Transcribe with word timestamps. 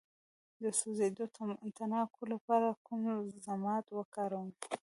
د 0.61 0.63
سوځیدو 0.79 1.25
د 1.65 1.69
تڼاکو 1.77 2.21
لپاره 2.33 2.69
کوم 2.85 3.01
ضماد 3.45 3.83
وکاروم؟ 3.97 4.49